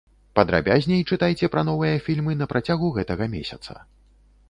Падрабязней 0.37 1.03
чытайце 1.11 1.51
пра 1.57 1.65
новыя 1.69 2.01
фільмы 2.09 2.31
на 2.43 2.51
працягу 2.55 2.93
гэтага 2.99 3.33
месяца. 3.39 3.83